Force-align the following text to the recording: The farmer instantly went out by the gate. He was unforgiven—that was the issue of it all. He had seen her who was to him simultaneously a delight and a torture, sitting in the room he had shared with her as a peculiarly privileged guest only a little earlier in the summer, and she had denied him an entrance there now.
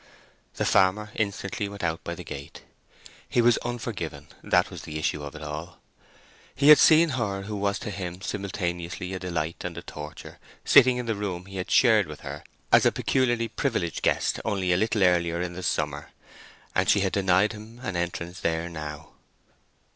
The 0.55 0.65
farmer 0.65 1.11
instantly 1.13 1.69
went 1.69 1.83
out 1.83 2.03
by 2.03 2.15
the 2.15 2.23
gate. 2.23 2.63
He 3.29 3.39
was 3.39 3.59
unforgiven—that 3.59 4.71
was 4.71 4.81
the 4.81 4.97
issue 4.97 5.21
of 5.21 5.35
it 5.35 5.43
all. 5.43 5.77
He 6.55 6.69
had 6.69 6.79
seen 6.79 7.09
her 7.09 7.43
who 7.43 7.55
was 7.55 7.77
to 7.77 7.91
him 7.91 8.19
simultaneously 8.19 9.13
a 9.13 9.19
delight 9.19 9.63
and 9.63 9.77
a 9.77 9.83
torture, 9.83 10.39
sitting 10.65 10.97
in 10.97 11.05
the 11.05 11.13
room 11.13 11.45
he 11.45 11.57
had 11.57 11.69
shared 11.69 12.07
with 12.07 12.21
her 12.21 12.43
as 12.71 12.83
a 12.83 12.91
peculiarly 12.91 13.47
privileged 13.47 14.01
guest 14.01 14.39
only 14.43 14.71
a 14.73 14.77
little 14.77 15.03
earlier 15.03 15.39
in 15.39 15.53
the 15.53 15.61
summer, 15.61 16.09
and 16.73 16.89
she 16.89 17.01
had 17.01 17.11
denied 17.13 17.51
him 17.51 17.77
an 17.83 17.95
entrance 17.95 18.39
there 18.39 18.69
now. 18.69 19.09